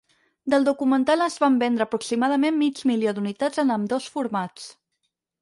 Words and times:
Del 0.51 0.63
documental 0.69 1.23
es 1.25 1.35
van 1.43 1.59
vendre 1.63 1.85
aproximadament 1.89 2.57
mig 2.63 2.81
milió 2.93 3.15
d'unitats 3.19 3.63
en 3.67 3.77
ambdós 3.77 4.09
formats. 4.17 4.69